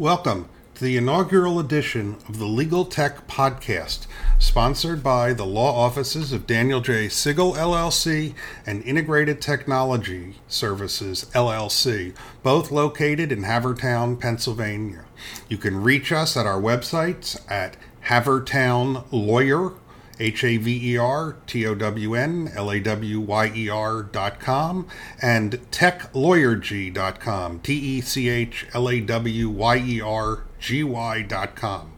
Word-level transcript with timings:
Welcome 0.00 0.48
to 0.76 0.84
the 0.84 0.96
inaugural 0.96 1.60
edition 1.60 2.16
of 2.26 2.38
the 2.38 2.46
Legal 2.46 2.86
Tech 2.86 3.28
Podcast, 3.28 4.06
sponsored 4.38 5.02
by 5.02 5.34
the 5.34 5.44
law 5.44 5.74
offices 5.78 6.32
of 6.32 6.46
Daniel 6.46 6.80
J. 6.80 7.10
Siegel 7.10 7.52
LLC 7.52 8.32
and 8.64 8.82
Integrated 8.84 9.42
Technology 9.42 10.36
Services 10.48 11.26
LLC, 11.34 12.14
both 12.42 12.70
located 12.70 13.30
in 13.30 13.42
Havertown, 13.42 14.18
Pennsylvania. 14.18 15.04
You 15.50 15.58
can 15.58 15.82
reach 15.82 16.12
us 16.12 16.34
at 16.34 16.46
our 16.46 16.62
websites 16.62 17.38
at 17.50 17.76
Havertown 18.06 19.04
Lawyer 19.12 19.72
H 20.20 20.44
A 20.44 20.58
V 20.58 20.92
E 20.92 20.98
R 20.98 21.36
T 21.46 21.66
O 21.66 21.74
W 21.74 22.14
N 22.14 22.52
L 22.54 22.70
A 22.70 22.78
W 22.78 23.20
Y 23.20 23.52
E 23.56 23.68
R 23.70 24.02
dot 24.02 24.38
com 24.38 24.86
and 25.20 25.52
techlawyergy 25.70 26.92
dot 26.92 27.18
com 27.18 27.58
T 27.60 27.72
E 27.72 28.00
C 28.02 28.28
H 28.28 28.66
L 28.74 28.88
A 28.88 29.00
W 29.00 29.48
Y 29.48 29.76
E 29.78 30.00
R 30.00 30.44
G 30.60 30.84
Y 30.84 31.22
dot 31.22 31.56
com. 31.56 31.92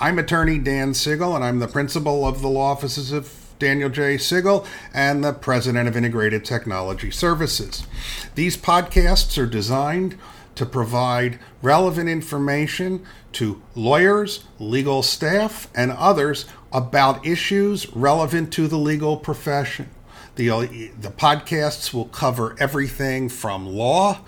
I'm 0.00 0.18
attorney 0.18 0.58
Dan 0.58 0.94
Siegel 0.94 1.36
and 1.36 1.44
I'm 1.44 1.58
the 1.58 1.68
principal 1.68 2.26
of 2.26 2.40
the 2.40 2.48
law 2.48 2.72
offices 2.72 3.12
of 3.12 3.34
Daniel 3.58 3.90
J. 3.90 4.16
Siegel 4.16 4.66
and 4.94 5.22
the 5.22 5.32
president 5.32 5.88
of 5.88 5.96
Integrated 5.96 6.44
Technology 6.44 7.10
Services. 7.10 7.86
These 8.34 8.56
podcasts 8.56 9.36
are 9.36 9.46
designed 9.46 10.16
to 10.54 10.66
provide 10.66 11.38
relevant 11.62 12.08
information 12.08 13.04
to 13.32 13.62
lawyers, 13.74 14.44
legal 14.58 15.02
staff, 15.02 15.68
and 15.74 15.92
others 15.92 16.46
about 16.72 17.26
issues 17.26 17.90
relevant 17.94 18.52
to 18.52 18.68
the 18.68 18.76
legal 18.76 19.16
profession. 19.16 19.88
The, 20.36 20.50
uh, 20.50 20.60
the 20.60 21.12
podcasts 21.16 21.92
will 21.92 22.06
cover 22.06 22.54
everything 22.60 23.28
from 23.28 23.66
law, 23.66 24.20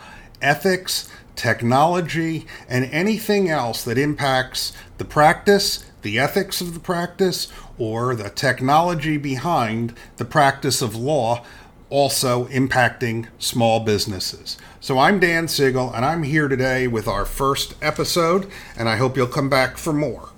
ethics, 0.43 1.09
technology, 1.37 2.47
and 2.69 2.85
anything 2.87 3.49
else 3.49 3.85
that 3.85 3.99
impacts 3.99 4.73
the 4.99 5.05
practice, 5.05 5.85
the 6.03 6.19
ethics 6.19 6.61
of 6.61 6.75
the 6.75 6.81
practice, 6.81 7.49
or 7.79 8.15
the 8.15 8.31
technology 8.31 9.17
behind 9.17 9.95
the 10.17 10.25
practice 10.25 10.83
of 10.83 10.97
law, 10.97 11.45
also 11.91 12.47
impacting 12.47 13.27
small 13.39 13.81
businesses. 13.81 14.57
So 14.81 14.99
I'm 14.99 15.21
Dan 15.21 15.49
Siegel, 15.49 15.93
and 15.93 16.05
I'm 16.05 16.23
here 16.23 16.49
today 16.49 16.87
with 16.87 17.07
our 17.07 17.25
first 17.25 17.75
episode, 17.83 18.51
and 18.77 18.89
I 18.89 18.97
hope 18.97 19.17
you'll 19.17 19.27
come 19.27 19.51
back 19.51 19.77
for 19.77 19.93
more. 19.93 20.31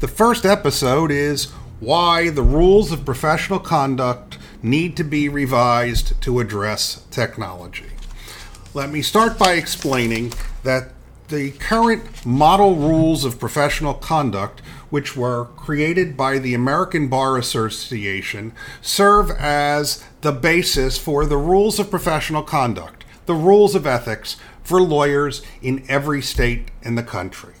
The 0.00 0.08
first 0.08 0.44
episode 0.44 1.10
is 1.10 1.50
why 1.80 2.30
the 2.30 2.42
rules 2.42 2.92
of 2.92 3.04
professional 3.04 3.58
conduct 3.58 4.38
need 4.62 4.96
to 4.96 5.04
be 5.04 5.28
revised 5.28 6.20
to 6.22 6.40
address 6.40 7.04
technology. 7.10 7.90
Let 8.72 8.90
me 8.90 9.02
start 9.02 9.38
by 9.38 9.52
explaining 9.52 10.32
that 10.62 10.92
the 11.28 11.52
current 11.52 12.26
model 12.26 12.76
rules 12.76 13.24
of 13.24 13.38
professional 13.38 13.94
conduct, 13.94 14.60
which 14.90 15.16
were 15.16 15.46
created 15.56 16.16
by 16.16 16.38
the 16.38 16.54
American 16.54 17.08
Bar 17.08 17.36
Association, 17.38 18.52
serve 18.82 19.30
as 19.30 20.04
the 20.20 20.32
basis 20.32 20.98
for 20.98 21.24
the 21.24 21.36
rules 21.36 21.78
of 21.78 21.90
professional 21.90 22.42
conduct, 22.42 23.04
the 23.26 23.34
rules 23.34 23.74
of 23.74 23.86
ethics 23.86 24.36
for 24.62 24.80
lawyers 24.80 25.42
in 25.62 25.84
every 25.88 26.20
state 26.20 26.70
in 26.82 26.94
the 26.94 27.02
country. 27.02 27.54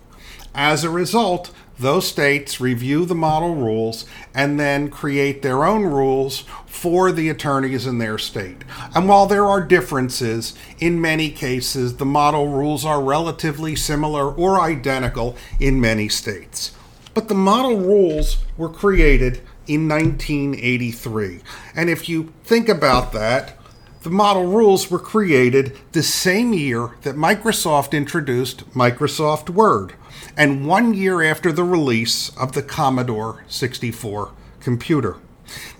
As 0.54 0.84
a 0.84 0.90
result, 0.90 1.50
those 1.78 2.06
states 2.06 2.60
review 2.60 3.04
the 3.04 3.14
model 3.14 3.54
rules 3.54 4.04
and 4.32 4.60
then 4.60 4.88
create 4.88 5.42
their 5.42 5.64
own 5.64 5.84
rules 5.84 6.44
for 6.66 7.10
the 7.10 7.28
attorneys 7.28 7.86
in 7.86 7.98
their 7.98 8.18
state. 8.18 8.62
And 8.94 9.08
while 9.08 9.26
there 9.26 9.46
are 9.46 9.60
differences, 9.60 10.54
in 10.78 11.00
many 11.00 11.30
cases, 11.30 11.96
the 11.96 12.04
model 12.04 12.48
rules 12.48 12.84
are 12.84 13.02
relatively 13.02 13.74
similar 13.74 14.32
or 14.32 14.60
identical 14.60 15.36
in 15.58 15.80
many 15.80 16.08
states. 16.08 16.72
But 17.12 17.28
the 17.28 17.34
model 17.34 17.78
rules 17.78 18.38
were 18.56 18.68
created 18.68 19.40
in 19.66 19.88
1983. 19.88 21.40
And 21.74 21.88
if 21.88 22.08
you 22.08 22.32
think 22.44 22.68
about 22.68 23.12
that, 23.12 23.58
the 24.04 24.10
model 24.10 24.44
rules 24.44 24.90
were 24.90 24.98
created 24.98 25.76
the 25.92 26.02
same 26.02 26.52
year 26.52 26.90
that 27.02 27.16
Microsoft 27.16 27.92
introduced 27.92 28.70
Microsoft 28.72 29.48
Word 29.48 29.94
and 30.36 30.66
one 30.66 30.92
year 30.92 31.22
after 31.22 31.50
the 31.50 31.64
release 31.64 32.28
of 32.36 32.52
the 32.52 32.62
Commodore 32.62 33.44
64 33.48 34.32
computer. 34.60 35.16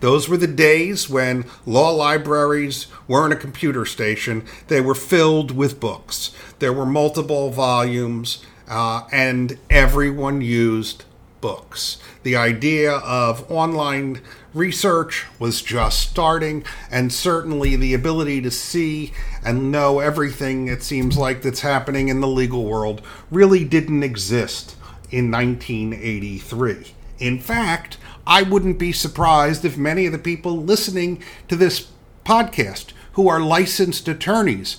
Those 0.01 0.27
were 0.27 0.39
the 0.39 0.47
days 0.47 1.09
when 1.11 1.45
law 1.67 1.91
libraries 1.91 2.87
weren't 3.07 3.35
a 3.35 3.37
computer 3.37 3.85
station, 3.85 4.47
they 4.69 4.81
were 4.81 4.95
filled 4.95 5.51
with 5.51 5.79
books. 5.79 6.31
There 6.61 6.73
were 6.73 6.87
multiple 6.87 7.51
volumes, 7.51 8.43
uh, 8.67 9.03
and 9.12 9.59
everyone 9.69 10.41
used 10.41 11.05
books. 11.43 11.99
The 12.23 12.37
idea 12.37 12.91
of 12.91 13.51
online 13.51 14.23
research 14.54 15.26
was 15.38 15.60
just 15.60 16.00
starting, 16.00 16.65
and 16.91 17.12
certainly 17.12 17.76
the 17.76 17.92
ability 17.92 18.41
to 18.41 18.50
see 18.50 19.12
and 19.44 19.70
know 19.70 19.98
everything 19.98 20.69
it 20.69 20.82
seems 20.82 21.19
like 21.19 21.42
that's 21.42 21.60
happening 21.60 22.09
in 22.09 22.20
the 22.20 22.28
legal 22.28 22.64
world 22.64 23.03
really 23.31 23.64
didn't 23.64 24.03
exist 24.03 24.76
in 25.10 25.31
1983. 25.31 26.94
In 27.19 27.38
fact, 27.38 27.98
I 28.26 28.43
wouldn't 28.43 28.78
be 28.78 28.93
surprised 28.93 29.64
if 29.64 29.76
many 29.76 30.06
of 30.06 30.12
the 30.12 30.19
people 30.19 30.56
listening 30.56 31.22
to 31.48 31.56
this 31.56 31.88
podcast 32.25 32.93
who 33.12 33.28
are 33.28 33.41
licensed 33.41 34.09
attorneys 34.09 34.78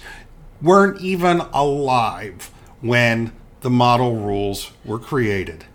weren't 0.62 1.00
even 1.02 1.42
alive 1.54 2.52
when 2.82 3.32
the 3.62 3.70
model 3.70 4.16
rules 4.16 4.72
were 4.84 5.00
created. 5.00 5.66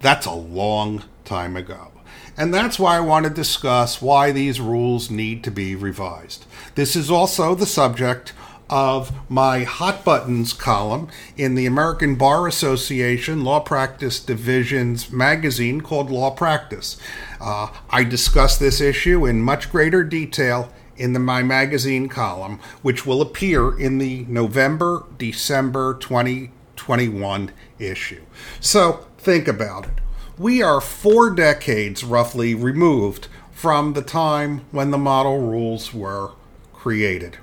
That's 0.00 0.26
a 0.26 0.32
long 0.32 1.04
time 1.24 1.56
ago. 1.56 1.95
And 2.36 2.52
that's 2.52 2.78
why 2.78 2.96
I 2.96 3.00
want 3.00 3.24
to 3.24 3.30
discuss 3.30 4.02
why 4.02 4.30
these 4.30 4.60
rules 4.60 5.10
need 5.10 5.42
to 5.44 5.50
be 5.50 5.74
revised. 5.74 6.44
This 6.74 6.94
is 6.94 7.10
also 7.10 7.54
the 7.54 7.66
subject 7.66 8.32
of 8.68 9.12
my 9.30 9.62
Hot 9.62 10.04
Buttons 10.04 10.52
column 10.52 11.08
in 11.36 11.54
the 11.54 11.66
American 11.66 12.16
Bar 12.16 12.46
Association 12.46 13.44
Law 13.44 13.60
Practice 13.60 14.20
Division's 14.20 15.10
magazine 15.12 15.80
called 15.80 16.10
Law 16.10 16.30
Practice. 16.30 16.96
Uh, 17.40 17.68
I 17.90 18.04
discuss 18.04 18.58
this 18.58 18.80
issue 18.80 19.24
in 19.24 19.40
much 19.40 19.70
greater 19.70 20.02
detail 20.02 20.72
in 20.96 21.12
the 21.12 21.20
My 21.20 21.42
Magazine 21.42 22.08
column, 22.08 22.58
which 22.82 23.06
will 23.06 23.20
appear 23.20 23.78
in 23.78 23.98
the 23.98 24.24
November 24.28 25.04
December 25.18 25.94
2021 25.94 27.52
issue. 27.78 28.22
So 28.60 29.06
think 29.18 29.46
about 29.46 29.86
it. 29.86 30.05
We 30.38 30.60
are 30.60 30.82
four 30.82 31.30
decades 31.30 32.04
roughly 32.04 32.54
removed 32.54 33.28
from 33.52 33.94
the 33.94 34.02
time 34.02 34.66
when 34.70 34.90
the 34.90 34.98
model 34.98 35.38
rules 35.40 35.94
were 35.94 36.32
created. 36.74 37.38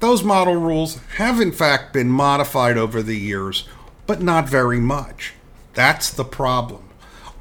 Those 0.00 0.24
model 0.24 0.56
rules 0.56 1.00
have 1.16 1.38
in 1.38 1.52
fact 1.52 1.92
been 1.92 2.08
modified 2.08 2.78
over 2.78 3.02
the 3.02 3.18
years, 3.18 3.68
but 4.06 4.22
not 4.22 4.48
very 4.48 4.80
much. 4.80 5.34
That's 5.74 6.08
the 6.08 6.24
problem. 6.24 6.88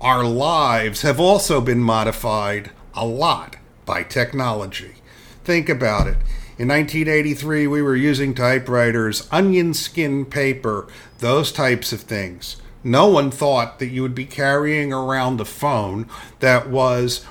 Our 0.02 0.26
lives 0.26 1.02
have 1.04 1.18
also 1.18 1.62
been 1.62 1.80
modified 1.80 2.72
a 2.94 3.06
lot 3.06 3.56
by 3.86 4.04
technology. 4.04 4.96
Think 5.46 5.70
about 5.70 6.08
it. 6.08 6.18
In 6.58 6.68
1983, 6.68 7.68
we 7.68 7.82
were 7.82 7.96
using 7.96 8.34
typewriters, 8.34 9.30
onion 9.32 9.74
skin 9.74 10.26
paper, 10.26 10.90
those 11.20 11.54
types 11.54 11.94
of 11.94 12.02
things. 12.02 12.58
No 12.84 13.08
one 13.08 13.32
thought 13.32 13.80
that 13.80 13.88
you 13.88 14.02
would 14.02 14.16
be 14.16 14.26
carrying 14.26 14.94
around 14.94 15.42
a 15.42 15.46
phone 15.46 16.08
that 16.40 16.70
was 16.70 17.26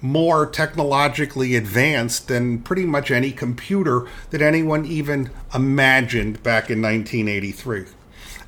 more 0.00 0.46
technologically 0.46 1.56
advanced 1.56 2.28
than 2.28 2.58
pretty 2.58 2.84
much 2.84 3.10
any 3.10 3.32
computer 3.32 4.06
that 4.30 4.42
anyone 4.42 4.84
even 4.84 5.30
imagined 5.54 6.42
back 6.42 6.70
in 6.70 6.82
1983. 6.82 7.86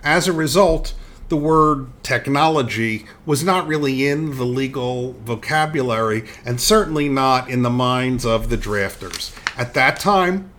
As 0.05 0.29
a 0.29 0.33
result, 0.33 0.95
the 1.29 1.37
word 1.37 1.89
technology 2.03 3.07
was 3.25 3.43
not 3.43 3.67
really 3.67 4.07
in 4.07 4.37
the 4.37 4.45
legal 4.45 5.15
vocabulary 5.25 6.25
and 6.45 6.61
certainly 6.61 7.09
not 7.09 7.49
in 7.49 7.63
the 7.63 7.71
minds 7.71 8.25
of 8.25 8.49
the 8.49 8.59
drafters. 8.59 9.35
At 9.59 9.75
that 9.75 9.99
time, 9.99 10.51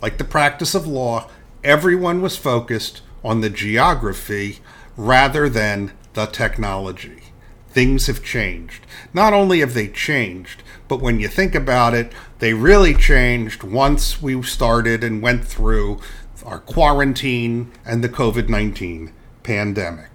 like 0.00 0.18
the 0.18 0.24
practice 0.24 0.74
of 0.74 0.86
law, 0.86 1.28
everyone 1.62 2.22
was 2.22 2.36
focused 2.36 3.02
on 3.22 3.40
the 3.40 3.50
geography 3.50 4.60
rather 4.96 5.48
than 5.48 5.92
the 6.14 6.26
technology. 6.26 7.22
Things 7.68 8.06
have 8.06 8.24
changed. 8.24 8.86
Not 9.12 9.32
only 9.32 9.60
have 9.60 9.74
they 9.74 9.88
changed, 9.88 10.62
but 10.88 11.00
when 11.00 11.20
you 11.20 11.28
think 11.28 11.54
about 11.54 11.94
it, 11.94 12.12
they 12.38 12.54
really 12.54 12.94
changed 12.94 13.62
once 13.62 14.22
we 14.22 14.42
started 14.42 15.04
and 15.04 15.20
went 15.20 15.44
through 15.44 16.00
our 16.44 16.60
quarantine 16.60 17.72
and 17.84 18.02
the 18.02 18.08
COVID 18.08 18.48
19 18.48 19.12
pandemic. 19.42 20.10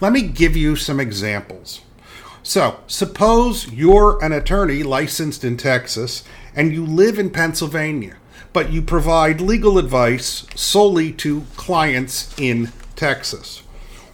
Let 0.00 0.12
me 0.12 0.22
give 0.22 0.56
you 0.56 0.76
some 0.76 1.00
examples. 1.00 1.80
So, 2.42 2.80
suppose 2.86 3.70
you're 3.70 4.22
an 4.24 4.32
attorney 4.32 4.82
licensed 4.82 5.44
in 5.44 5.56
Texas 5.56 6.24
and 6.54 6.72
you 6.72 6.86
live 6.86 7.18
in 7.18 7.30
Pennsylvania, 7.30 8.16
but 8.52 8.72
you 8.72 8.82
provide 8.82 9.40
legal 9.40 9.78
advice 9.78 10.46
solely 10.54 11.12
to 11.14 11.44
clients 11.56 12.34
in 12.38 12.72
Texas. 12.96 13.62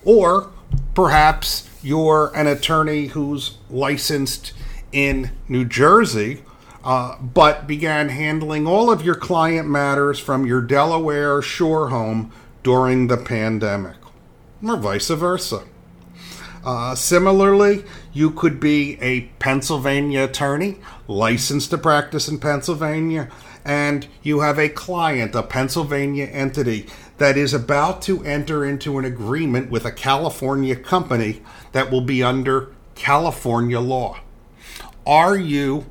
Or 0.06 0.52
perhaps 0.94 1.68
you're 1.82 2.32
an 2.34 2.46
attorney 2.46 3.06
who's 3.08 3.58
licensed 3.68 4.52
in 4.92 5.32
New 5.48 5.64
Jersey, 5.64 6.42
uh, 6.84 7.18
but 7.20 7.66
began 7.66 8.08
handling 8.08 8.66
all 8.66 8.90
of 8.90 9.04
your 9.04 9.16
client 9.16 9.68
matters 9.68 10.18
from 10.20 10.46
your 10.46 10.62
Delaware 10.62 11.42
shore 11.42 11.88
home 11.88 12.32
during 12.62 13.08
the 13.08 13.16
pandemic, 13.16 13.96
or 14.62 14.76
vice 14.76 15.08
versa. 15.08 15.64
Uh, 16.64 16.94
similarly, 16.94 17.84
you 18.12 18.30
could 18.30 18.58
be 18.58 18.98
a 19.00 19.22
Pennsylvania 19.38 20.24
attorney 20.24 20.78
licensed 21.06 21.70
to 21.70 21.78
practice 21.78 22.28
in 22.28 22.38
Pennsylvania, 22.38 23.28
and 23.64 24.06
you 24.22 24.40
have 24.40 24.58
a 24.58 24.68
client, 24.68 25.34
a 25.34 25.42
Pennsylvania 25.42 26.26
entity, 26.26 26.86
that 27.18 27.36
is 27.36 27.54
about 27.54 28.02
to 28.02 28.22
enter 28.24 28.64
into 28.64 28.98
an 28.98 29.04
agreement 29.04 29.70
with 29.70 29.84
a 29.84 29.92
California 29.92 30.76
company 30.76 31.42
that 31.72 31.90
will 31.90 32.00
be 32.00 32.22
under 32.22 32.72
California 32.94 33.80
law. 33.80 34.20
Are 35.06 35.36
you 35.36 35.86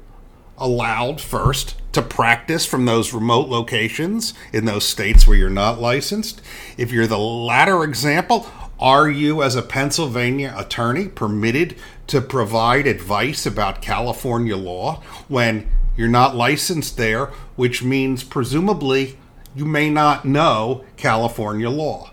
allowed 0.58 1.20
first 1.20 1.76
to 1.94 2.02
practice 2.02 2.66
from 2.66 2.86
those 2.86 3.14
remote 3.14 3.48
locations 3.50 4.34
in 4.54 4.66
those 4.66 4.88
states 4.88 5.28
where 5.28 5.38
you're 5.38 5.50
not 5.50 5.82
licensed? 5.82 6.42
If 6.78 6.92
you're 6.92 7.08
the 7.08 7.18
latter 7.18 7.84
example, 7.84 8.48
are 8.80 9.10
you, 9.10 9.42
as 9.42 9.56
a 9.56 9.62
Pennsylvania 9.62 10.54
attorney, 10.58 11.08
permitted 11.08 11.78
to 12.08 12.20
provide 12.22 12.88
advice 12.88 13.46
about 13.46 13.82
California 13.82 14.58
law 14.58 15.02
when 15.28 15.70
you're 15.96 16.10
not 16.10 16.36
licensed 16.36 16.98
there, 16.98 17.28
which 17.56 17.84
means 17.84 18.24
presumably 18.24 19.18
you 19.56 19.66
may 19.66 19.90
not 19.90 20.26
know 20.26 20.84
California 20.98 21.70
law? 21.70 22.12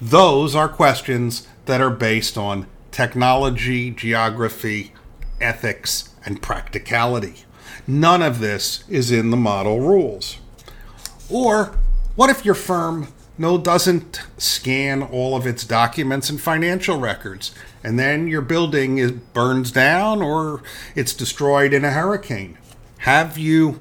Those 0.00 0.54
are 0.54 0.68
questions 0.68 1.46
that 1.66 1.80
are 1.80 1.90
based 1.90 2.36
on 2.36 2.66
technology, 2.90 3.90
geography, 3.90 4.92
ethics, 5.40 6.10
and 6.24 6.42
practicality. 6.42 7.44
None 7.86 8.22
of 8.22 8.40
this 8.40 8.84
is 8.88 9.10
in 9.10 9.30
the 9.30 9.36
model 9.36 9.80
rules. 9.80 10.38
Or 11.30 11.78
what 12.14 12.30
if 12.30 12.44
your 12.44 12.54
firm 12.54 13.08
no 13.38 13.56
doesn't 13.58 14.20
scan 14.36 15.02
all 15.02 15.34
of 15.34 15.46
its 15.46 15.64
documents 15.64 16.28
and 16.28 16.40
financial 16.40 16.98
records 16.98 17.54
and 17.82 17.98
then 17.98 18.28
your 18.28 18.42
building 18.42 18.98
is 18.98 19.10
burns 19.10 19.72
down 19.72 20.20
or 20.20 20.62
it's 20.94 21.14
destroyed 21.14 21.72
in 21.72 21.84
a 21.84 21.90
hurricane 21.90 22.58
have 22.98 23.38
you 23.38 23.80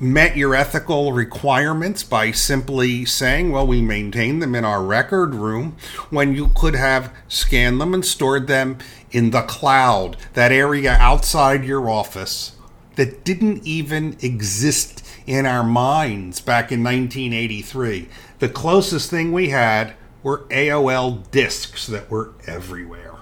met 0.00 0.36
your 0.36 0.54
ethical 0.54 1.12
requirements 1.12 2.02
by 2.02 2.30
simply 2.30 3.04
saying 3.04 3.50
well 3.50 3.66
we 3.66 3.80
maintain 3.80 4.38
them 4.40 4.54
in 4.54 4.64
our 4.64 4.82
record 4.82 5.34
room 5.34 5.76
when 6.10 6.34
you 6.34 6.50
could 6.54 6.74
have 6.74 7.12
scanned 7.28 7.80
them 7.80 7.94
and 7.94 8.04
stored 8.04 8.46
them 8.46 8.76
in 9.10 9.30
the 9.30 9.42
cloud 9.42 10.16
that 10.32 10.52
area 10.52 10.92
outside 10.98 11.64
your 11.64 11.88
office 11.88 12.56
that 12.96 13.24
didn't 13.24 13.64
even 13.66 14.16
exist 14.20 15.04
in 15.26 15.46
our 15.46 15.64
minds 15.64 16.40
back 16.40 16.70
in 16.72 16.82
1983 16.82 18.08
the 18.40 18.48
closest 18.48 19.10
thing 19.10 19.32
we 19.32 19.50
had 19.50 19.94
were 20.24 20.46
AOL 20.48 21.30
disks 21.30 21.86
that 21.86 22.10
were 22.10 22.32
everywhere. 22.46 23.12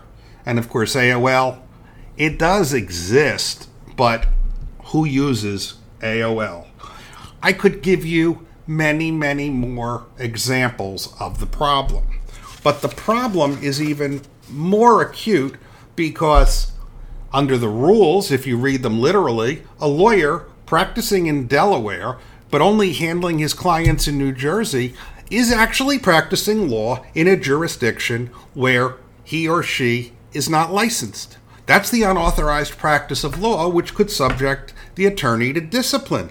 And 0.46 0.58
of 0.58 0.70
course, 0.70 0.94
AOL, 0.94 1.60
it 2.16 2.38
does 2.38 2.72
exist, 2.72 3.68
but 3.96 4.28
who 4.86 5.04
uses 5.04 5.74
AOL? 6.02 6.66
I 7.42 7.52
could 7.52 7.82
give 7.82 8.04
you 8.04 8.46
many, 8.66 9.10
many 9.10 9.50
more 9.50 10.06
examples 10.18 11.14
of 11.18 11.40
the 11.40 11.46
problem. 11.46 12.20
But 12.62 12.82
the 12.82 12.88
problem 12.88 13.58
is 13.62 13.82
even 13.82 14.22
more 14.48 15.02
acute 15.02 15.56
because, 15.96 16.72
under 17.32 17.58
the 17.58 17.68
rules, 17.68 18.30
if 18.30 18.46
you 18.46 18.56
read 18.56 18.82
them 18.82 19.00
literally, 19.00 19.62
a 19.80 19.88
lawyer 19.88 20.46
practicing 20.66 21.26
in 21.26 21.46
Delaware 21.46 22.18
but 22.52 22.60
only 22.60 22.92
handling 22.92 23.38
his 23.38 23.54
clients 23.54 24.06
in 24.06 24.18
New 24.18 24.30
Jersey, 24.30 24.94
is 25.30 25.50
actually 25.50 25.98
practicing 25.98 26.68
law 26.68 27.02
in 27.14 27.26
a 27.26 27.34
jurisdiction 27.34 28.26
where 28.52 28.96
he 29.24 29.48
or 29.48 29.62
she 29.62 30.12
is 30.34 30.50
not 30.50 30.70
licensed. 30.70 31.38
That's 31.64 31.88
the 31.88 32.02
unauthorized 32.02 32.76
practice 32.76 33.24
of 33.24 33.40
law, 33.40 33.68
which 33.70 33.94
could 33.94 34.10
subject 34.10 34.74
the 34.94 35.06
attorney 35.06 35.52
to 35.52 35.60
discipline. 35.60 36.30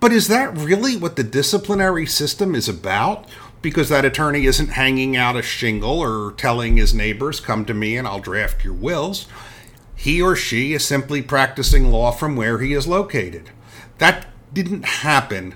But 0.00 0.12
is 0.12 0.28
that 0.28 0.56
really 0.56 0.96
what 0.96 1.16
the 1.16 1.22
disciplinary 1.22 2.06
system 2.06 2.54
is 2.54 2.68
about? 2.68 3.28
Because 3.60 3.90
that 3.90 4.06
attorney 4.06 4.46
isn't 4.46 4.68
hanging 4.68 5.16
out 5.16 5.36
a 5.36 5.42
shingle 5.42 5.98
or 5.98 6.32
telling 6.32 6.76
his 6.76 6.94
neighbors, 6.94 7.40
come 7.40 7.66
to 7.66 7.74
me 7.74 7.96
and 7.96 8.08
I'll 8.08 8.20
draft 8.20 8.64
your 8.64 8.72
wills. 8.72 9.26
He 9.94 10.22
or 10.22 10.34
she 10.34 10.72
is 10.72 10.82
simply 10.82 11.20
practicing 11.20 11.90
law 11.90 12.10
from 12.10 12.34
where 12.34 12.58
he 12.58 12.72
is 12.72 12.86
located. 12.86 13.50
That 13.98 14.26
didn't 14.54 14.86
happen 14.86 15.54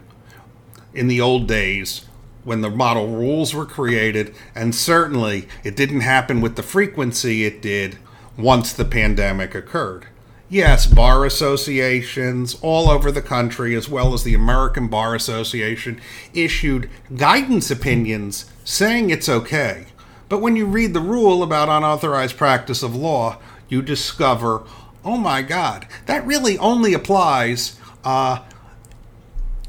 in 0.92 1.08
the 1.08 1.22
old 1.22 1.48
days 1.48 2.04
when 2.44 2.60
the 2.60 2.68
model 2.68 3.08
rules 3.08 3.54
were 3.54 3.64
created, 3.64 4.34
and 4.54 4.74
certainly 4.74 5.48
it 5.64 5.74
didn't 5.74 6.02
happen 6.02 6.42
with 6.42 6.56
the 6.56 6.62
frequency 6.62 7.44
it 7.44 7.62
did 7.62 7.96
once 8.36 8.72
the 8.72 8.84
pandemic 8.84 9.54
occurred. 9.54 10.06
Yes, 10.50 10.87
bar 10.87 11.25
associations 11.25 12.58
all 12.61 12.91
over 12.91 13.11
the 13.11 13.23
country, 13.23 13.75
as 13.75 13.88
well 13.88 14.12
as 14.12 14.25
the 14.25 14.35
American 14.35 14.88
Bar 14.88 15.14
Association, 15.14 16.00
issued 16.35 16.91
guidance 17.17 17.70
opinions 17.70 18.44
saying 18.62 19.08
it's 19.08 19.29
okay. 19.29 19.87
But 20.29 20.43
when 20.43 20.55
you 20.55 20.67
read 20.67 20.93
the 20.93 21.00
rule 21.00 21.43
about 21.43 21.70
unauthorized 21.70 22.37
practice 22.37 22.82
of 22.82 22.94
law, 22.94 23.38
you 23.69 23.81
discover, 23.81 24.64
oh 25.02 25.17
my 25.17 25.41
God, 25.41 25.87
that 26.06 26.26
really 26.26 26.58
only 26.58 26.93
applies 26.93 27.79
uh, 28.05 28.40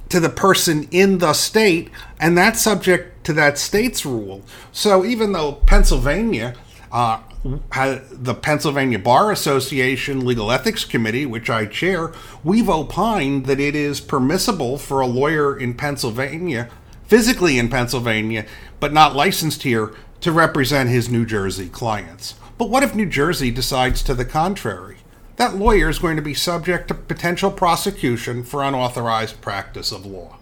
to 0.10 0.20
the 0.20 0.30
person 0.30 0.88
in 0.92 1.20
the 1.20 1.34
state, 1.34 1.90
and 2.20 2.38
that's 2.38 2.62
subject 2.62 3.24
to 3.26 3.34
that 3.34 3.58
state's 3.58 4.06
rule. 4.06 4.44
So 4.72 5.06
even 5.06 5.32
though 5.32 5.54
Pennsylvania, 5.54 6.56
uh, 6.92 7.22
the 7.46 8.38
Pennsylvania 8.42 9.00
Bar 9.00 9.32
Association 9.32 10.26
Legal 10.26 10.52
Ethics 10.52 10.84
Committee, 10.84 11.26
which 11.26 11.50
I 11.50 11.66
chair, 11.66 12.12
we've 12.44 12.70
opined 12.70 13.46
that 13.46 13.60
it 13.60 13.76
is 13.76 14.02
permissible 14.02 14.78
for 14.78 15.00
a 15.00 15.08
lawyer 15.08 15.58
in 15.58 15.76
Pennsylvania, 15.76 16.70
physically 17.06 17.60
in 17.60 17.70
Pennsylvania, 17.70 18.46
but 18.80 18.94
not 18.94 19.16
licensed 19.16 19.64
here, 19.64 19.94
to 20.22 20.32
represent 20.32 20.90
his 20.90 21.10
New 21.10 21.26
Jersey 21.26 21.70
clients. 21.70 22.34
But 22.58 22.70
what 22.70 22.84
if 22.84 22.96
New 22.96 23.06
Jersey 23.06 23.52
decides 23.52 24.02
to 24.04 24.14
the 24.14 24.26
contrary? 24.26 24.98
that 25.38 25.56
lawyer 25.56 25.90
is 25.90 26.00
going 26.00 26.16
to 26.16 26.22
be 26.22 26.34
subject 26.34 26.88
to 26.88 26.94
potential 26.94 27.52
prosecution 27.52 28.44
for 28.44 28.64
unauthorized 28.64 29.42
practice 29.42 29.92
of 29.92 30.06
law. 30.06 30.38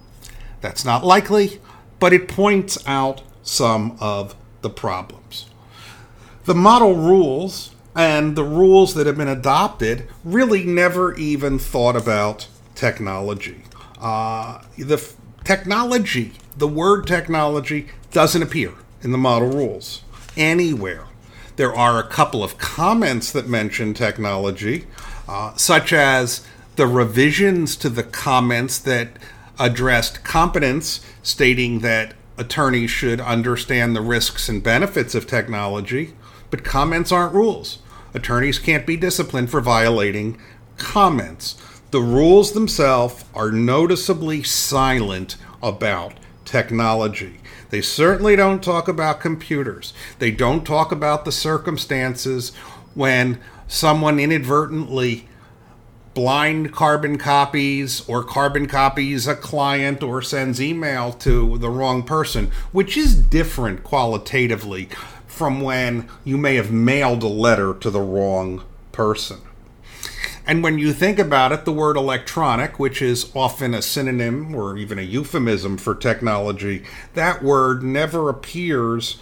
That's 0.61 0.85
not 0.85 1.03
likely, 1.03 1.59
but 1.99 2.13
it 2.13 2.27
points 2.27 2.77
out 2.87 3.23
some 3.41 3.97
of 3.99 4.35
the 4.61 4.69
problems. 4.69 5.22
The 6.45 6.55
model 6.55 6.95
rules 6.95 7.73
and 7.95 8.35
the 8.35 8.43
rules 8.43 8.95
that 8.95 9.07
have 9.07 9.17
been 9.17 9.29
adopted 9.29 10.09
really 10.25 10.65
never 10.65 11.15
even 11.15 11.57
thought 11.57 11.95
about 11.95 12.47
technology. 12.75 13.63
Uh, 13.97 14.61
the 14.77 14.95
f- 14.95 15.15
technology, 15.45 16.33
the 16.57 16.67
word 16.67 17.07
technology, 17.07 17.87
doesn't 18.11 18.43
appear 18.43 18.73
in 19.01 19.13
the 19.13 19.17
model 19.17 19.47
rules 19.47 20.03
anywhere. 20.35 21.05
There 21.55 21.73
are 21.73 21.97
a 21.97 22.07
couple 22.07 22.43
of 22.43 22.57
comments 22.57 23.31
that 23.31 23.47
mention 23.47 23.93
technology, 23.93 24.85
uh, 25.29 25.55
such 25.55 25.93
as 25.93 26.45
the 26.75 26.87
revisions 26.87 27.77
to 27.77 27.89
the 27.89 28.03
comments 28.03 28.79
that 28.79 29.09
addressed 29.57 30.25
competence, 30.25 30.99
stating 31.21 31.79
that 31.79 32.15
attorneys 32.37 32.91
should 32.91 33.21
understand 33.21 33.95
the 33.95 34.01
risks 34.01 34.49
and 34.49 34.61
benefits 34.61 35.15
of 35.15 35.25
technology, 35.25 36.15
but 36.53 36.63
comments 36.63 37.11
aren't 37.11 37.33
rules. 37.33 37.79
Attorneys 38.13 38.59
can't 38.59 38.85
be 38.85 38.95
disciplined 38.95 39.49
for 39.49 39.59
violating 39.59 40.39
comments. 40.77 41.55
The 41.89 41.99
rules 41.99 42.51
themselves 42.51 43.25
are 43.33 43.51
noticeably 43.51 44.43
silent 44.43 45.35
about 45.63 46.13
technology. 46.45 47.39
They 47.71 47.81
certainly 47.81 48.35
don't 48.35 48.63
talk 48.63 48.87
about 48.87 49.19
computers. 49.19 49.95
They 50.19 50.29
don't 50.29 50.63
talk 50.63 50.91
about 50.91 51.25
the 51.25 51.31
circumstances 51.31 52.51
when 52.93 53.39
someone 53.67 54.19
inadvertently 54.19 55.27
blind 56.13 56.71
carbon 56.71 57.17
copies 57.17 58.07
or 58.07 58.23
carbon 58.23 58.67
copies 58.67 59.25
a 59.25 59.35
client 59.35 60.03
or 60.03 60.21
sends 60.21 60.61
email 60.61 61.13
to 61.13 61.57
the 61.57 61.71
wrong 61.71 62.03
person, 62.03 62.51
which 62.71 62.95
is 62.95 63.15
different 63.15 63.83
qualitatively 63.83 64.87
from 65.43 65.59
when 65.59 66.07
you 66.23 66.37
may 66.37 66.55
have 66.55 66.71
mailed 66.71 67.21
a 67.21 67.27
letter 67.27 67.73
to 67.73 67.89
the 67.89 67.99
wrong 67.99 68.63
person. 68.93 69.41
And 70.47 70.63
when 70.63 70.79
you 70.79 70.93
think 70.93 71.19
about 71.19 71.51
it, 71.51 71.65
the 71.65 71.73
word 71.73 71.97
electronic, 71.97 72.79
which 72.79 73.01
is 73.01 73.29
often 73.35 73.73
a 73.73 73.81
synonym 73.81 74.55
or 74.55 74.77
even 74.77 74.97
a 74.97 75.01
euphemism 75.01 75.75
for 75.75 75.95
technology, 75.95 76.85
that 77.15 77.43
word 77.43 77.83
never 77.83 78.29
appears 78.29 79.19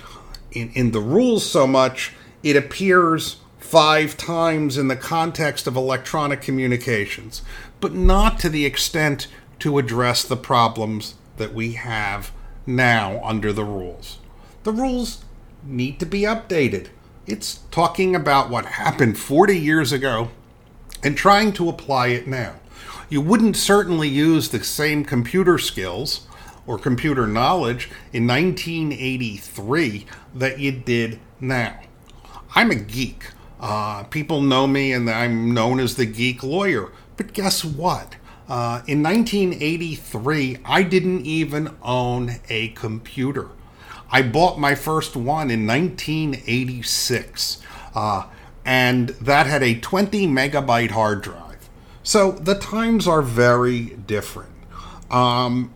in, 0.52 0.70
in 0.74 0.92
the 0.92 1.00
rules 1.00 1.44
so 1.44 1.66
much, 1.66 2.14
it 2.44 2.56
appears 2.56 3.38
five 3.58 4.16
times 4.16 4.78
in 4.78 4.90
the 4.90 4.96
context 4.96 5.66
of 5.66 5.76
electronic 5.76 6.40
communications, 6.40 7.42
but 7.80 7.96
not 7.96 8.38
to 8.42 8.48
the 8.48 8.68
extent 8.68 9.26
to 9.58 9.80
address 9.80 10.24
the 10.24 10.38
problems 10.38 11.16
that 11.38 11.56
we 11.56 11.74
have 11.74 12.32
now 12.68 13.20
under 13.24 13.52
the 13.52 13.66
rules. 13.66 14.20
The 14.62 14.72
rules 14.72 15.26
need 15.64 16.00
to 16.00 16.06
be 16.06 16.22
updated. 16.22 16.88
It's 17.26 17.60
talking 17.72 18.16
about 18.16 18.50
what 18.50 18.66
happened 18.66 19.18
40 19.18 19.58
years 19.58 19.92
ago 19.92 20.30
and 21.04 21.16
trying 21.16 21.54
to 21.54 21.70
apply 21.70 22.08
it 22.08 22.28
now. 22.28 22.56
You 23.10 23.22
wouldn't 23.22 23.58
certainly 23.58 24.08
use 24.08 24.50
the 24.50 24.64
same 24.64 25.04
computer 25.04 25.58
skills 25.58 26.28
or 26.66 26.78
computer 26.78 27.28
knowledge 27.28 27.90
in 28.14 28.28
1983 28.28 30.06
that 30.36 30.60
you 30.60 30.72
did 30.72 31.20
now. 31.40 31.80
I'm 32.56 32.72
a 32.72 32.76
geek. 32.76 33.26
Uh, 33.60 34.04
people 34.04 34.42
know 34.42 34.68
me 34.68 34.92
and 34.94 35.10
I'm 35.10 35.54
known 35.54 35.80
as 35.80 35.96
the 35.96 36.06
geek 36.06 36.44
lawyer. 36.44 36.92
But 37.18 37.34
guess 37.34 37.64
what? 37.64 38.16
Uh, 38.48 38.82
in 38.88 39.04
1983, 39.04 40.58
I 40.66 40.84
didn't 40.84 41.26
even 41.26 41.76
own 41.82 42.40
a 42.50 42.70
computer. 42.70 43.50
I 44.12 44.22
bought 44.22 44.60
my 44.60 44.76
first 44.76 45.16
one 45.16 45.50
in 45.50 45.66
1986, 45.66 47.62
uh, 47.96 48.26
and 48.66 49.10
that 49.10 49.48
had 49.48 49.64
a 49.64 49.80
20 49.80 50.28
megabyte 50.28 50.92
hard 50.92 51.22
drive. 51.22 51.70
So 52.04 52.32
the 52.32 52.56
times 52.56 53.08
are 53.08 53.22
very 53.22 53.86
different. 53.86 54.52
Um, 55.10 55.74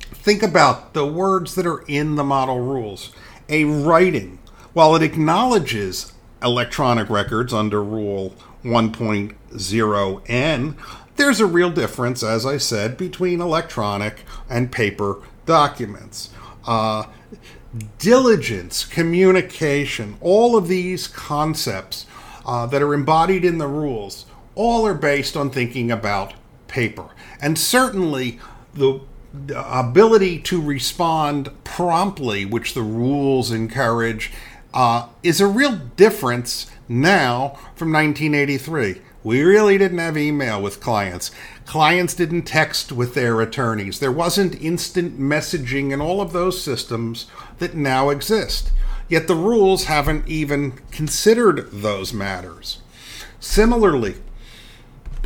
think 0.00 0.42
about 0.42 0.94
the 0.94 1.06
words 1.06 1.54
that 1.56 1.66
are 1.66 1.84
in 1.86 2.16
the 2.16 2.24
model 2.24 2.60
rules. 2.60 3.12
A 3.48 3.64
writing, 3.64 4.38
while 4.72 4.96
it 4.96 5.02
acknowledges 5.02 6.14
electronic 6.42 7.10
records 7.10 7.52
under 7.52 7.82
Rule 7.82 8.34
1.0n, 8.64 10.76
there's 11.16 11.40
a 11.40 11.46
real 11.46 11.70
difference, 11.70 12.22
as 12.22 12.46
I 12.46 12.56
said, 12.56 12.96
between 12.96 13.40
electronic 13.40 14.24
and 14.48 14.72
paper 14.72 15.20
documents. 15.46 16.30
Uh, 16.66 17.06
diligence, 17.98 18.84
communication, 18.84 20.16
all 20.20 20.56
of 20.56 20.68
these 20.68 21.08
concepts 21.08 22.06
uh, 22.46 22.66
that 22.66 22.82
are 22.82 22.94
embodied 22.94 23.44
in 23.44 23.58
the 23.58 23.66
rules, 23.66 24.26
all 24.54 24.86
are 24.86 24.94
based 24.94 25.36
on 25.36 25.50
thinking 25.50 25.90
about 25.90 26.34
paper. 26.68 27.08
And 27.40 27.58
certainly 27.58 28.38
the 28.74 29.00
ability 29.54 30.38
to 30.40 30.60
respond 30.60 31.50
promptly, 31.64 32.44
which 32.44 32.74
the 32.74 32.82
rules 32.82 33.50
encourage, 33.50 34.32
uh, 34.72 35.08
is 35.22 35.40
a 35.40 35.46
real 35.46 35.76
difference 35.96 36.70
now 36.88 37.58
from 37.74 37.92
1983. 37.92 39.00
We 39.24 39.42
really 39.42 39.78
didn't 39.78 39.98
have 39.98 40.18
email 40.18 40.60
with 40.60 40.82
clients. 40.82 41.30
Clients 41.64 42.12
didn't 42.12 42.42
text 42.42 42.92
with 42.92 43.14
their 43.14 43.40
attorneys. 43.40 43.98
There 43.98 44.12
wasn't 44.12 44.60
instant 44.62 45.18
messaging 45.18 45.94
and 45.94 46.02
all 46.02 46.20
of 46.20 46.34
those 46.34 46.62
systems 46.62 47.26
that 47.58 47.74
now 47.74 48.10
exist. 48.10 48.70
Yet 49.08 49.26
the 49.26 49.34
rules 49.34 49.84
haven't 49.84 50.28
even 50.28 50.72
considered 50.90 51.70
those 51.72 52.12
matters. 52.12 52.82
Similarly, 53.40 54.16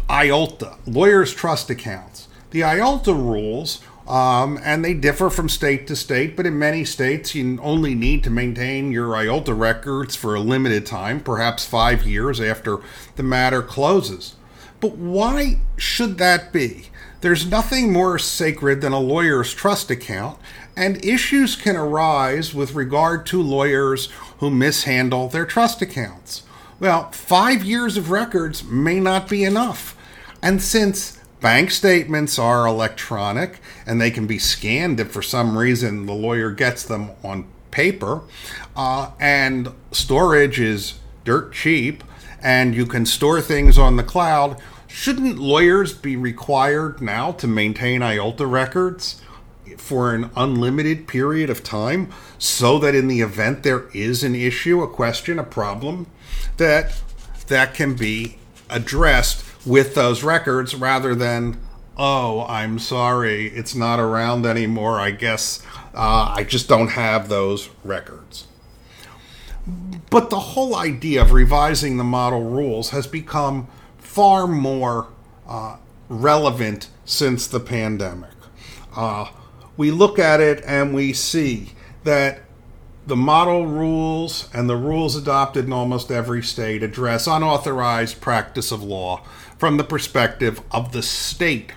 IOLTA, 0.09 0.79
lawyers' 0.87 1.35
trust 1.35 1.69
accounts. 1.69 2.29
The 2.51 2.61
IOLTA 2.61 3.13
rules 3.13 3.83
um, 4.09 4.59
and 4.65 4.83
they 4.83 4.95
differ 4.95 5.29
from 5.29 5.51
state 5.51 5.87
to 5.87 5.95
state, 5.95 6.35
but 6.35 6.47
in 6.47 6.59
many 6.59 6.85
states, 6.85 7.35
you 7.35 7.61
only 7.61 7.95
need 7.95 8.25
to 8.25 8.31
maintain 8.31 8.91
your 8.91 9.09
IOLTA 9.09 9.57
records 9.57 10.17
for 10.17 10.35
a 10.35 10.41
limited 10.41 10.87
time, 10.87 11.21
perhaps 11.21 11.67
five 11.67 12.07
years 12.07 12.41
after 12.41 12.79
the 13.17 13.23
matter 13.23 13.63
closes. 13.63 14.37
But 14.81 14.97
why 14.97 15.59
should 15.77 16.17
that 16.19 16.53
be? 16.55 16.87
There's 17.21 17.51
nothing 17.51 17.93
more 17.93 18.19
sacred 18.19 18.81
than 18.81 18.93
a 18.93 19.01
lawyer's 19.01 19.53
trust 19.53 19.91
account, 19.91 20.39
and 20.75 21.05
issues 21.05 21.55
can 21.55 21.77
arise 21.77 22.55
with 22.55 22.75
regard 22.75 23.27
to 23.27 23.43
lawyers 23.43 24.07
who 24.39 24.51
mishandle 24.51 25.29
their 25.29 25.45
trust 25.45 25.83
accounts. 25.83 26.45
Well, 26.81 27.11
five 27.11 27.63
years 27.63 27.99
of 27.99 28.11
records 28.11 28.65
may 28.65 29.01
not 29.01 29.29
be 29.29 29.45
enough. 29.45 29.97
And 30.41 30.63
since 30.63 31.18
Bank 31.41 31.71
statements 31.71 32.39
are 32.39 32.67
electronic 32.67 33.61
and 33.87 34.01
they 34.01 34.11
can 34.11 34.27
be 34.27 34.39
scanned 34.39 34.99
if 34.99 35.11
for 35.11 35.23
some 35.23 35.57
reason 35.57 36.07
the 36.07 36.13
lawyer 36.13 36.51
gets 36.51 36.83
them 36.83 37.11
on 37.23 37.47
paper. 37.71 38.23
Uh, 38.75 39.13
and 39.21 39.69
storage 39.93 40.59
is 40.59 40.99
dirt 41.25 41.53
cheap 41.53 42.03
and 42.43 42.75
you 42.75 42.87
can 42.87 43.07
store 43.07 43.41
things 43.41 43.79
on 43.79 43.97
the 43.97 44.03
cloud. 44.03 44.61
Shouldn't 44.89 45.39
lawyers 45.39 45.93
be 45.93 46.17
required 46.17 47.01
now 47.01 47.33
to 47.33 47.47
maintain 47.47 48.01
IOLTA 48.01 48.51
records 48.51 49.21
for 49.77 50.15
an 50.15 50.31
unlimited 50.35 51.07
period 51.07 51.51
of 51.51 51.63
time 51.63 52.11
so 52.39 52.79
that 52.79 52.95
in 52.95 53.07
the 53.07 53.21
event 53.21 53.63
there 53.63 53.89
is 53.95 54.25
an 54.25 54.35
issue, 54.35 54.83
a 54.83 54.89
question, 54.89 55.39
a 55.39 55.45
problem, 55.45 56.07
that 56.57 57.01
that 57.47 57.75
can 57.75 57.95
be 57.95 58.39
addressed 58.71 59.45
with 59.67 59.95
those 59.95 60.23
records 60.23 60.75
rather 60.75 61.15
than, 61.15 61.61
oh, 61.97 62.45
I'm 62.49 62.79
sorry, 62.79 63.49
it's 63.49 63.75
not 63.75 64.01
around 64.01 64.47
anymore. 64.47 65.01
I 65.01 65.11
guess 65.11 65.63
uh, 65.95 66.33
I 66.37 66.45
just 66.45 66.69
don't 66.69 66.89
have 66.89 67.29
those 67.29 67.71
records. 67.85 68.47
But 70.11 70.31
the 70.31 70.39
whole 70.39 70.75
idea 70.75 71.21
of 71.21 71.33
revising 71.33 71.97
the 71.97 72.05
model 72.05 72.45
rules 72.45 72.91
has 72.91 73.07
become 73.07 73.69
far 73.99 74.47
more 74.47 75.09
uh, 75.47 75.77
relevant 76.09 76.89
since 77.05 77.47
the 77.47 77.61
pandemic. 77.61 78.31
Uh, 78.97 79.27
we 79.77 79.91
look 79.91 80.19
at 80.19 80.41
it 80.41 80.63
and 80.67 80.95
we 80.95 81.13
see 81.13 81.73
that 82.05 82.41
the 83.09 83.17
model 83.17 83.67
rules 83.67 84.51
and 84.53 84.69
the 84.69 84.77
rules 84.77 85.17
adopted 85.17 85.65
in 85.65 85.73
almost 85.73 86.11
every 86.11 86.43
state 86.43 86.83
address 86.83 87.27
unauthorized 87.27 88.21
practice 88.21 88.71
of 88.71 88.83
law 88.83 89.25
from 89.57 89.79
the 89.79 89.85
perspective 89.85 90.61
of 90.71 90.93
the 90.93 91.03
state 91.03 91.73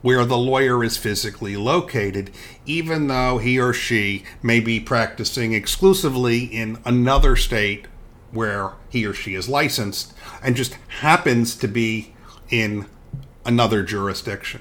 where 0.00 0.24
the 0.24 0.38
lawyer 0.38 0.84
is 0.84 0.96
physically 0.96 1.56
located, 1.56 2.30
even 2.66 3.08
though 3.08 3.38
he 3.38 3.58
or 3.58 3.72
she 3.72 4.22
may 4.44 4.60
be 4.60 4.78
practicing 4.78 5.52
exclusively 5.52 6.44
in 6.44 6.78
another 6.84 7.34
state 7.34 7.88
where 8.30 8.70
he 8.88 9.04
or 9.04 9.12
she 9.12 9.34
is 9.34 9.48
licensed 9.48 10.14
and 10.40 10.54
just 10.54 10.74
happens 11.00 11.56
to 11.56 11.66
be 11.66 12.14
in 12.48 12.86
another 13.44 13.82
jurisdiction. 13.82 14.60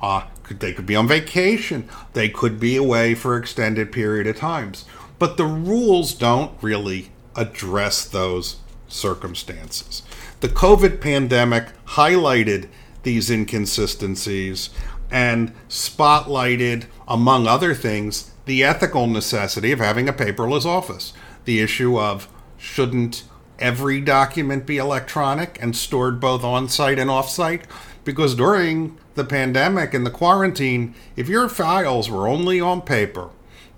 Uh, 0.00 0.22
they 0.48 0.72
could 0.72 0.86
be 0.86 0.96
on 0.96 1.06
vacation, 1.06 1.86
they 2.14 2.30
could 2.30 2.58
be 2.58 2.76
away 2.76 3.14
for 3.14 3.36
extended 3.36 3.92
period 3.92 4.26
of 4.26 4.36
times 4.36 4.86
but 5.20 5.36
the 5.36 5.44
rules 5.44 6.14
don't 6.14 6.50
really 6.62 7.12
address 7.36 8.04
those 8.06 8.56
circumstances. 8.88 10.02
The 10.40 10.48
COVID 10.48 11.00
pandemic 11.00 11.68
highlighted 11.88 12.68
these 13.02 13.30
inconsistencies 13.30 14.70
and 15.10 15.52
spotlighted, 15.68 16.86
among 17.06 17.46
other 17.46 17.74
things, 17.74 18.32
the 18.46 18.64
ethical 18.64 19.06
necessity 19.06 19.72
of 19.72 19.78
having 19.78 20.08
a 20.08 20.12
paperless 20.12 20.64
office. 20.64 21.12
The 21.44 21.60
issue 21.60 22.00
of 22.00 22.26
shouldn't 22.56 23.24
every 23.58 24.00
document 24.00 24.64
be 24.64 24.78
electronic 24.78 25.58
and 25.60 25.76
stored 25.76 26.18
both 26.18 26.42
on 26.42 26.70
site 26.70 26.98
and 26.98 27.10
off 27.10 27.28
site? 27.28 27.66
Because 28.04 28.34
during 28.34 28.98
the 29.16 29.24
pandemic 29.24 29.92
and 29.92 30.06
the 30.06 30.10
quarantine, 30.10 30.94
if 31.14 31.28
your 31.28 31.50
files 31.50 32.08
were 32.08 32.26
only 32.26 32.58
on 32.58 32.80
paper, 32.80 33.28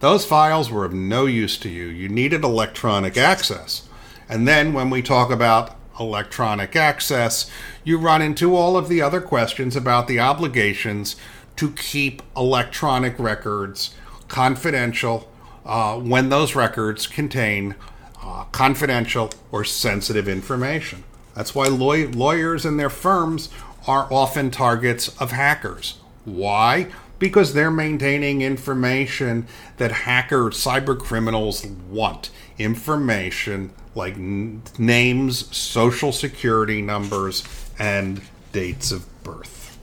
those 0.03 0.25
files 0.25 0.69
were 0.69 0.85
of 0.85 0.93
no 0.93 1.27
use 1.27 1.57
to 1.57 1.69
you. 1.69 1.87
You 1.87 2.09
needed 2.09 2.43
electronic 2.43 3.17
access. 3.17 3.89
And 4.29 4.49
then 4.49 4.73
when 4.73 4.91
we 4.91 5.01
talk 5.01 5.31
about 5.31 5.77
electronic 6.01 6.75
access, 6.75 7.49
you 7.85 7.99
run 7.99 8.21
into 8.21 8.57
all 8.57 8.77
of 8.77 8.89
the 8.89 9.01
other 9.01 9.21
questions 9.21 9.77
about 9.77 10.09
the 10.09 10.19
obligations 10.19 11.15
to 11.55 11.71
keep 11.71 12.21
electronic 12.37 13.17
records 13.17 13.95
confidential 14.27 15.31
uh, 15.65 15.97
when 15.97 16.31
those 16.31 16.57
records 16.57 17.07
contain 17.07 17.77
uh, 18.25 18.43
confidential 18.51 19.31
or 19.53 19.63
sensitive 19.63 20.27
information. 20.27 21.05
That's 21.37 21.55
why 21.55 21.67
law- 21.67 22.11
lawyers 22.11 22.65
and 22.65 22.77
their 22.77 22.91
firms 22.91 23.51
are 23.87 24.13
often 24.13 24.51
targets 24.51 25.17
of 25.21 25.31
hackers. 25.31 25.99
Why? 26.25 26.89
Because 27.23 27.55
they're 27.55 27.71
maintaining 27.71 28.43
information 28.43 29.47
that 29.77 29.93
hackers, 29.93 30.57
cyber 30.57 30.99
criminals 30.99 31.65
want. 31.89 32.31
Information 32.59 33.73
like 33.95 34.15
n- 34.15 34.61
names, 34.77 35.57
social 35.57 36.11
security 36.11 36.83
numbers, 36.83 37.45
and 37.79 38.21
dates 38.51 38.91
of 38.91 39.07
birth. 39.23 39.79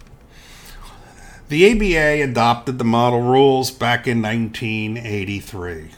The 1.47 1.71
ABA 1.71 2.29
adopted 2.29 2.77
the 2.77 2.83
model 2.83 3.21
rules 3.21 3.71
back 3.71 4.05
in 4.05 4.21
1983. 4.21 5.91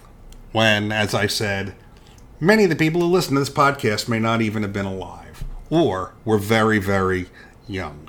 when, 0.52 0.92
as 0.92 1.16
I 1.16 1.26
said, 1.26 1.74
many 2.40 2.66
of 2.66 2.70
the 2.70 2.76
people 2.76 3.02
who 3.02 3.08
listen 3.08 3.34
to 3.34 3.40
this 3.40 3.50
podcast 3.50 4.08
may 4.08 4.20
not 4.20 4.44
even 4.44 4.62
have 4.62 4.74
been 4.74 4.86
alive 4.86 5.44
or 5.72 6.14
were 6.24 6.38
very, 6.38 6.78
very 6.78 7.30
young. 7.68 8.08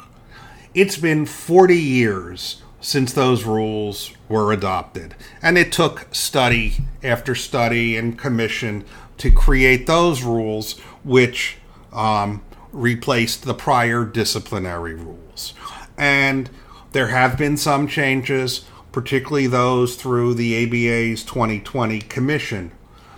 It's 0.75 0.99
been 0.99 1.25
40 1.25 1.77
years 1.79 2.63
since 2.83 3.13
those 3.13 3.45
rules 3.45 4.13
were 4.29 4.53
adopted, 4.53 5.15
and 5.41 5.57
it 5.57 5.73
took 5.73 6.09
study 6.13 6.79
after 7.03 7.35
study 7.35 7.97
and 7.97 8.19
commission 8.19 8.85
to 9.19 9.31
create 9.31 9.87
those 9.87 10.23
rules, 10.23 10.79
which 11.05 11.57
um, 11.93 12.43
replaced 12.73 13.45
the 13.45 13.55
prior 13.55 14.05
disciplinary 14.05 14.95
rules. 14.95 15.55
And 15.97 16.51
there 16.91 17.07
have 17.07 17.39
been 17.39 17.57
some 17.57 17.87
changes, 17.87 18.65
particularly 18.91 19.47
those 19.47 19.95
through 19.95 20.35
the 20.35 20.65
ABA's 20.65 21.25
2020 21.25 22.01
commission, 22.01 22.73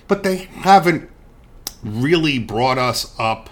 but 0.07 0.23
they 0.23 0.37
haven't 0.37 1.11
really 1.83 2.39
brought 2.39 2.79
us 2.79 3.15
up 3.19 3.49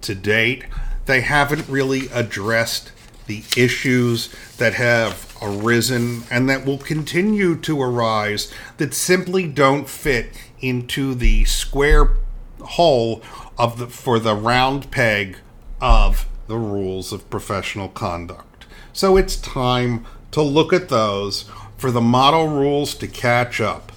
to 0.00 0.14
date. 0.16 0.64
They 1.06 1.20
haven't 1.20 1.68
really 1.68 2.08
addressed 2.08 2.90
the 3.26 3.44
issues 3.56 4.28
that 4.58 4.74
have 4.74 5.31
arisen 5.42 6.22
and 6.30 6.48
that 6.48 6.64
will 6.64 6.78
continue 6.78 7.56
to 7.56 7.80
arise 7.82 8.52
that 8.76 8.94
simply 8.94 9.46
don't 9.46 9.88
fit 9.88 10.32
into 10.60 11.14
the 11.14 11.44
square 11.44 12.16
hole 12.60 13.22
of 13.58 13.78
the 13.78 13.86
for 13.86 14.18
the 14.18 14.34
round 14.34 14.90
peg 14.90 15.36
of 15.80 16.26
the 16.46 16.56
rules 16.56 17.12
of 17.12 17.28
professional 17.30 17.88
conduct. 17.88 18.66
So 18.92 19.16
it's 19.16 19.36
time 19.36 20.06
to 20.30 20.42
look 20.42 20.72
at 20.72 20.88
those 20.88 21.50
for 21.76 21.90
the 21.90 22.00
model 22.00 22.48
rules 22.48 22.94
to 22.94 23.08
catch 23.08 23.60
up. 23.60 23.90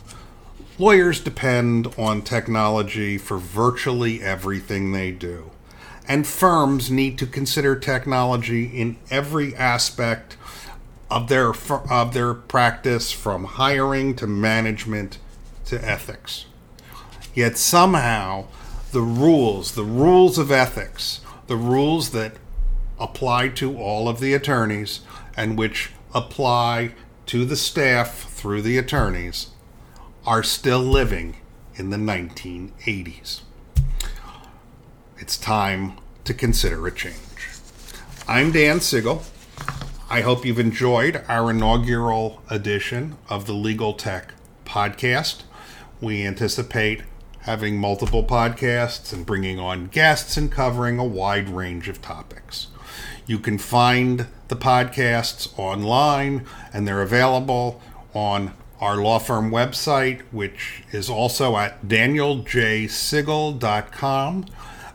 Lawyers 0.77 1.19
depend 1.21 1.93
on 1.97 2.21
technology 2.21 3.17
for 3.17 3.37
virtually 3.37 4.21
everything 4.21 4.91
they 4.91 5.11
do. 5.11 5.51
And 6.07 6.27
firms 6.27 6.91
need 6.91 7.17
to 7.19 7.27
consider 7.27 7.75
technology 7.75 8.65
in 8.65 8.97
every 9.09 9.55
aspect 9.55 10.34
of 11.09 11.29
their 11.29 11.53
of 11.89 12.13
their 12.13 12.33
practice 12.33 13.11
from 13.11 13.43
hiring 13.45 14.15
to 14.15 14.27
management 14.27 15.19
to 15.65 15.83
ethics. 15.87 16.45
Yet 17.33 17.57
somehow 17.57 18.45
the 18.91 19.01
rules, 19.01 19.73
the 19.73 19.83
rules 19.83 20.37
of 20.37 20.51
ethics, 20.51 21.21
the 21.47 21.57
rules 21.57 22.11
that 22.11 22.37
apply 22.99 23.49
to 23.49 23.77
all 23.77 24.07
of 24.07 24.19
the 24.19 24.33
attorneys 24.33 25.01
and 25.35 25.57
which 25.57 25.91
apply 26.13 26.93
to 27.25 27.43
the 27.43 27.57
staff 27.57 28.31
through 28.31 28.61
the 28.61 28.77
attorneys 28.77 29.49
are 30.25 30.43
still 30.43 30.79
living 30.79 31.37
in 31.75 31.89
the 31.89 31.97
1980s. 31.97 33.41
It's 35.17 35.37
time 35.37 35.97
to 36.23 36.33
consider 36.33 36.87
a 36.87 36.91
change. 36.91 37.15
I'm 38.27 38.51
Dan 38.51 38.79
Siegel. 38.79 39.23
I 40.07 40.21
hope 40.21 40.45
you've 40.45 40.59
enjoyed 40.59 41.23
our 41.27 41.49
inaugural 41.49 42.43
edition 42.47 43.17
of 43.27 43.47
the 43.47 43.53
Legal 43.53 43.93
Tech 43.93 44.35
podcast. 44.63 45.41
We 45.99 46.23
anticipate 46.23 47.01
having 47.39 47.79
multiple 47.79 48.23
podcasts 48.23 49.11
and 49.11 49.25
bringing 49.25 49.59
on 49.59 49.87
guests 49.87 50.37
and 50.37 50.51
covering 50.51 50.99
a 50.99 51.03
wide 51.03 51.49
range 51.49 51.89
of 51.89 52.03
topics. 52.03 52.67
You 53.25 53.39
can 53.39 53.57
find 53.57 54.27
the 54.47 54.55
podcasts 54.55 55.51
online 55.57 56.45
and 56.71 56.87
they're 56.87 57.01
available 57.01 57.81
on 58.13 58.53
our 58.79 58.97
law 58.97 59.17
firm 59.17 59.49
website, 59.49 60.21
which 60.31 60.83
is 60.91 61.09
also 61.09 61.57
at 61.57 61.87
danieljsiegel.com, 61.87 64.45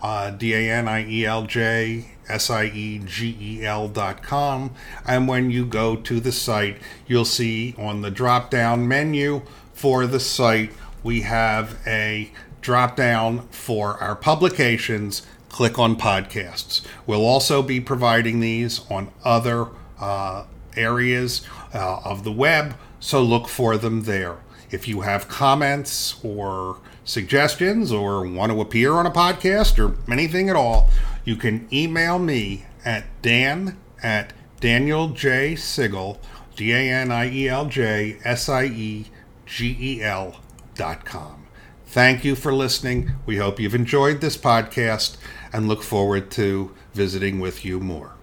uh, 0.03 0.31
D 0.31 0.55
A 0.55 0.71
N 0.71 0.87
I 0.87 1.05
E 1.05 1.27
L 1.27 1.47
J 1.47 2.10
S 2.31 2.51
I 2.51 2.65
E 2.65 3.01
G 3.05 3.37
E 3.41 3.65
L 3.65 3.89
dot 3.89 4.23
com. 4.23 4.75
And 5.07 5.29
when 5.29 5.51
you 5.51 5.67
go 5.67 5.97
to 5.97 6.21
the 6.21 6.33
site, 6.33 6.79
you'll 7.07 7.25
see 7.25 7.75
on 7.77 8.03
the 8.03 8.11
drop 8.11 8.51
down 8.51 8.87
menu 8.87 9.43
for 9.73 10.07
the 10.07 10.21
site 10.21 10.71
we 11.03 11.23
have 11.23 11.79
a 11.87 12.31
drop 12.61 12.97
down 12.97 13.49
for 13.49 13.97
our 14.03 14.15
publications. 14.15 15.27
Click 15.49 15.79
on 15.79 15.97
podcasts. 15.97 16.83
We'll 17.07 17.27
also 17.27 17.63
be 17.63 17.81
providing 17.81 18.41
these 18.41 18.89
on 18.91 19.11
other 19.25 19.69
uh, 19.99 20.45
areas 20.77 21.43
uh, 21.75 22.01
of 22.05 22.23
the 22.25 22.33
web, 22.33 22.77
so 23.01 23.23
look 23.23 23.49
for 23.49 23.77
them 23.77 24.03
there. 24.03 24.37
If 24.71 24.87
you 24.87 25.01
have 25.01 25.27
comments 25.29 26.23
or 26.23 26.77
suggestions 27.05 27.91
or 27.91 28.25
want 28.25 28.53
to 28.53 28.61
appear 28.61 28.93
on 28.93 29.07
a 29.07 29.11
podcast 29.11 29.79
or 29.79 29.97
anything 30.13 30.49
at 30.49 30.55
all, 30.55 30.89
you 31.25 31.37
can 31.37 31.69
email 31.73 32.19
me 32.19 32.67
at 32.85 33.05
dan 33.23 33.79
at 34.03 34.33
Daniel 34.61 35.09
J. 35.09 35.57
Siegel, 35.57 36.21
D 36.57 36.73
A 36.73 36.79
N 36.79 37.11
I 37.11 37.31
E 37.31 37.49
L 37.49 37.67
J 37.67 38.19
S 38.25 38.49
I 38.49 38.65
E 38.65 39.07
G 39.47 39.77
E 39.81 40.03
L 40.03 40.41
dot 40.75 41.05
com. 41.05 41.47
Thank 41.87 42.25
you 42.25 42.37
for 42.37 42.53
listening. 42.53 43.13
We 43.27 43.39
hope 43.39 43.59
you've 43.59 43.75
enjoyed 43.75 44.21
this 44.21 44.37
podcast 44.37 45.17
and 45.53 45.67
look 45.67 45.83
forward 45.83 46.31
to 46.33 46.73
visiting 46.95 47.41
with 47.41 47.65
you 47.65 47.81
more. 47.81 48.20